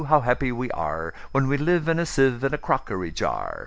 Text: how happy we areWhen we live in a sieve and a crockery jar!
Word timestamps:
how 0.07 0.21
happy 0.21 0.51
we 0.51 0.67
areWhen 0.69 1.47
we 1.47 1.57
live 1.57 1.87
in 1.87 1.99
a 1.99 2.07
sieve 2.07 2.43
and 2.43 2.55
a 2.55 2.57
crockery 2.57 3.11
jar! 3.11 3.59